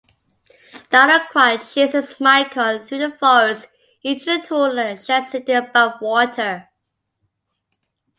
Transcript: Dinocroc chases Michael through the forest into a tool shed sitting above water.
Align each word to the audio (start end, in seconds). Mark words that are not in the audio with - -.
Dinocroc 0.91 1.67
chases 1.75 2.19
Michael 2.19 2.79
through 2.79 2.97
the 2.97 3.11
forest 3.11 3.67
into 4.01 4.33
a 4.33 4.39
tool 4.43 4.97
shed 4.97 5.25
sitting 5.27 5.55
above 5.55 6.01
water. 6.01 6.69